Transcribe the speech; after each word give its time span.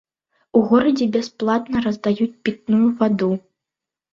У 0.59 0.61
горадзе 0.69 1.07
бясплатна 1.17 1.77
раздаюць 1.89 2.31
пітную 2.45 2.83
ваду. 3.03 3.31